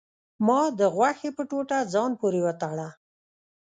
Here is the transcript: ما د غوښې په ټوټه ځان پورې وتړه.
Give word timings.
ما 0.47 0.61
د 0.79 0.81
غوښې 0.95 1.29
په 1.37 1.43
ټوټه 1.49 1.77
ځان 1.93 2.11
پورې 2.21 2.39
وتړه. 2.45 2.87